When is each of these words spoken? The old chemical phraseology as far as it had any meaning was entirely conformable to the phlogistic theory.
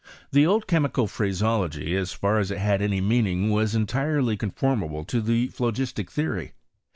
The 0.31 0.47
old 0.47 0.65
chemical 0.65 1.05
phraseology 1.05 1.95
as 1.95 2.11
far 2.11 2.39
as 2.39 2.49
it 2.49 2.57
had 2.57 2.81
any 2.81 2.99
meaning 3.01 3.51
was 3.51 3.75
entirely 3.75 4.35
conformable 4.35 5.03
to 5.05 5.21
the 5.21 5.49
phlogistic 5.49 6.09
theory. 6.09 6.53